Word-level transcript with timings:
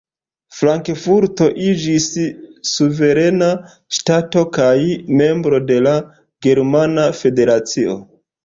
Frankfurto 0.59 1.49
iĝis 1.65 2.07
suverena 2.71 3.51
ŝtato 3.99 4.45
kaj 4.57 4.73
membro 5.23 5.63
de 5.69 5.81
la 5.89 5.95
Germana 6.49 7.09
Federacio. 7.23 7.97